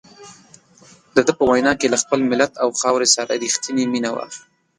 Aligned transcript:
دده 1.15 1.33
په 1.37 1.43
وینا 1.51 1.73
کې 1.79 1.91
له 1.93 1.97
خپل 2.03 2.19
ملت 2.31 2.53
او 2.63 2.69
خاورې 2.79 3.07
سره 3.15 3.33
رښتیني 3.43 3.85
مینه 3.93 4.09
وه. 4.15 4.25